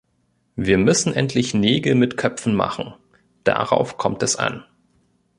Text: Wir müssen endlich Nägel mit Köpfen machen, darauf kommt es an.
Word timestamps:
Wir 0.55 0.79
müssen 0.79 1.13
endlich 1.13 1.53
Nägel 1.53 1.93
mit 1.93 2.17
Köpfen 2.17 2.55
machen, 2.55 2.95
darauf 3.43 3.97
kommt 3.97 4.23
es 4.23 4.35
an. 4.35 4.63